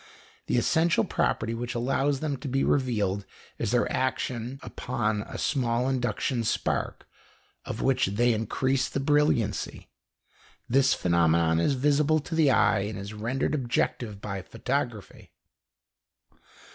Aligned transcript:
The 0.47 0.57
essential 0.57 1.03
property 1.03 1.53
which 1.53 1.75
allows 1.75 2.21
them 2.21 2.35
to 2.37 2.47
be 2.47 2.63
revealed 2.63 3.23
is 3.59 3.69
their 3.69 3.87
action 3.93 4.59
on 4.87 5.21
a 5.29 5.37
small 5.37 5.87
induction 5.87 6.43
spark, 6.43 7.07
of 7.65 7.83
which 7.83 8.07
they 8.07 8.33
increase 8.33 8.89
the 8.89 8.99
brilliancy; 8.99 9.91
this 10.67 10.95
phenomenon 10.95 11.59
is 11.59 11.75
visible 11.75 12.19
to 12.21 12.33
the 12.33 12.49
eye 12.49 12.79
and 12.79 12.97
is 12.97 13.13
rendered 13.13 13.53
objective 13.53 14.19
by 14.21 14.41
photography. 14.41 15.33